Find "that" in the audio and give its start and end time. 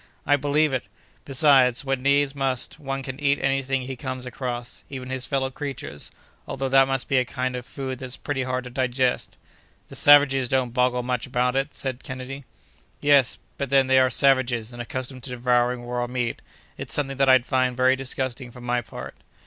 6.69-6.87, 17.17-17.29